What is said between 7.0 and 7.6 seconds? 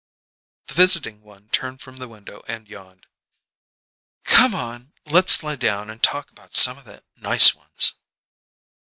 nice